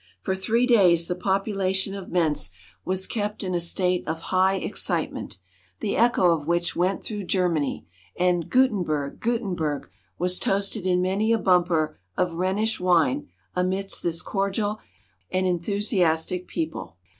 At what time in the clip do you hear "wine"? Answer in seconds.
12.79-13.27